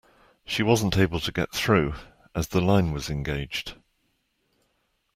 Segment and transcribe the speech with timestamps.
[0.43, 1.93] She wasn’t able to get through,
[2.33, 3.75] as the line was engaged